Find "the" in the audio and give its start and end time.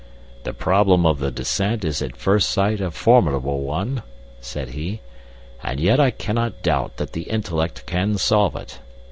0.45-0.53, 1.19-1.29, 7.13-7.29